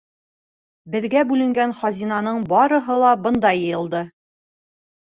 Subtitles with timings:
[0.95, 4.07] Беҙгә бүленгән хазинаның барыһы ла бында йыйылды.